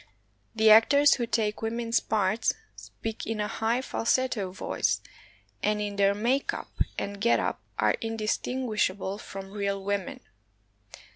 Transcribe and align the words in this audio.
The 0.55 0.71
actors 0.71 1.13
who 1.13 1.27
take 1.27 1.61
women's 1.61 1.99
parts 1.99 2.55
speak 2.75 3.27
in 3.27 3.39
a 3.39 3.47
high 3.47 3.83
falsetto 3.83 4.49
voice, 4.49 4.99
and 5.61 5.79
in 5.79 5.95
their 5.95 6.15
make 6.15 6.55
up 6.55 6.71
and 6.97 7.21
get 7.21 7.39
up 7.39 7.61
are 7.77 7.93
indistinguishable 8.01 9.19
from 9.19 9.51
real 9.51 9.83
women. 9.83 10.21